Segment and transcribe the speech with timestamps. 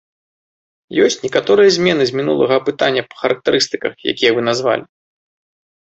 [1.05, 4.83] Ёсць некаторыя змены з мінулага апытання па характарыстыках, якія вы назвалі.